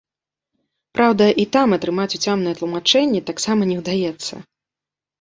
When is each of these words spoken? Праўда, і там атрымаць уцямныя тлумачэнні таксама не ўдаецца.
Праўда, 0.97 1.27
і 1.43 1.45
там 1.57 1.77
атрымаць 1.79 2.09
уцямныя 2.21 2.57
тлумачэнні 2.63 3.25
таксама 3.31 3.71
не 3.73 3.81
ўдаецца. 3.85 4.47